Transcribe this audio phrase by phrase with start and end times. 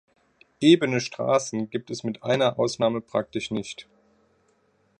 [0.63, 3.87] Ebene Straßen gibt es mit einer Ausnahme praktisch nicht.